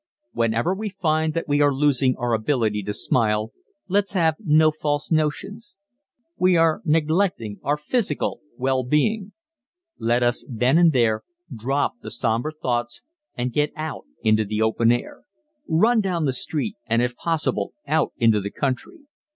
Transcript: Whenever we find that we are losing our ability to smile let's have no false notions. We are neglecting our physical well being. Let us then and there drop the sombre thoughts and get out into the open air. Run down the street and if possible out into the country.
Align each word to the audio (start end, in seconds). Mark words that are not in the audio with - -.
Whenever 0.33 0.73
we 0.73 0.89
find 0.89 1.35
that 1.35 1.47
we 1.47 1.61
are 1.61 1.71
losing 1.71 2.15
our 2.17 2.33
ability 2.33 2.81
to 2.81 2.91
smile 2.91 3.51
let's 3.87 4.13
have 4.13 4.35
no 4.39 4.71
false 4.71 5.11
notions. 5.11 5.75
We 6.37 6.57
are 6.57 6.81
neglecting 6.83 7.59
our 7.61 7.77
physical 7.77 8.39
well 8.57 8.83
being. 8.83 9.33
Let 9.99 10.23
us 10.23 10.43
then 10.49 10.79
and 10.79 10.91
there 10.91 11.21
drop 11.55 11.99
the 12.01 12.09
sombre 12.09 12.51
thoughts 12.51 13.03
and 13.35 13.53
get 13.53 13.71
out 13.75 14.05
into 14.23 14.43
the 14.43 14.59
open 14.59 14.91
air. 14.91 15.21
Run 15.67 15.99
down 16.01 16.25
the 16.25 16.33
street 16.33 16.77
and 16.87 17.03
if 17.03 17.15
possible 17.15 17.75
out 17.85 18.11
into 18.17 18.41
the 18.41 18.49
country. 18.49 19.01